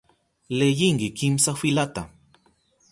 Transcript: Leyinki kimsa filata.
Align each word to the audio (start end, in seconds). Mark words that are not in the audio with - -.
Leyinki 0.59 1.09
kimsa 1.19 1.51
filata. 1.61 2.03